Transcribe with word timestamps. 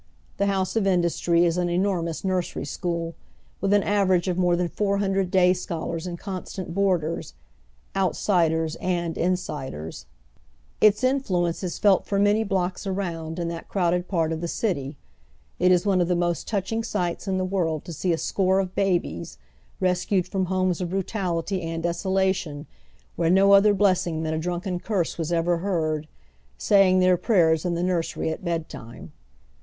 The 0.37 0.47
House 0.47 0.75
of 0.75 0.87
Industry 0.87 1.45
is 1.45 1.57
an 1.59 1.69
enormous 1.69 2.23
nursery 2.25 2.65
school 2.65 3.13
with 3.61 3.71
an 3.71 3.83
average 3.83 4.27
of 4.27 4.35
more 4.35 4.55
than 4.55 4.67
four 4.67 4.97
hundred 4.97 5.29
day 5.29 5.53
scholars 5.53 6.07
and 6.07 6.17
constant 6.17 6.73
boarders— 6.73 7.35
"outsiders" 7.95 8.75
and" 8.97 9.15
insiders." 9.19 10.07
Its 10.81 11.03
iiiflnence 11.03 11.63
is 11.63 11.77
felt 11.77 12.07
for 12.07 12.17
many 12.17 12.43
blocks 12.43 12.87
around 12.87 13.37
in 13.37 13.47
that 13.49 13.67
crowded 13.69 14.07
part 14.07 14.31
of 14.31 14.41
the 14.41 14.47
city. 14.47 14.97
It 15.59 15.71
is 15.71 15.85
one 15.85 16.01
of 16.01 16.07
the 16.07 16.15
most 16.15 16.47
touching 16.47 16.83
eights 16.97 17.27
in 17.27 17.37
the 17.37 17.45
world 17.45 17.85
to 17.85 17.93
see 17.93 18.11
a 18.11 18.17
score 18.17 18.57
of 18.57 18.73
babies, 18.73 19.37
rescued 19.79 20.25
froTii 20.25 20.47
homes 20.47 20.81
of 20.81 20.89
brutality 20.89 21.61
and 21.61 21.83
desolation, 21.83 22.65
where 23.15 23.29
no 23.29 23.49
otlier 23.49 23.77
blessing 23.77 24.23
than 24.23 24.33
a 24.33 24.39
di'unken 24.39 24.81
curse 24.81 25.19
was 25.19 25.31
ever 25.31 25.57
heard, 25.59 26.07
saying 26.57 26.99
tlieir 26.99 27.17
prayei 27.17 27.53
s 27.53 27.65
in 27.65 27.75
the 27.75 27.83
nursery 27.83 28.31
at 28.31 28.43
bedtime. 28.43 29.11